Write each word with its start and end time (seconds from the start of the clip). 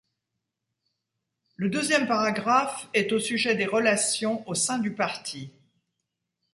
Le 1.57 1.69
deuxième 1.69 2.07
paragraphe 2.07 2.89
est 2.95 3.11
au 3.11 3.19
sujet 3.19 3.53
des 3.53 3.67
relations 3.67 4.43
au 4.49 4.55
sein 4.55 4.79
du 4.79 4.95
parti. 4.95 5.51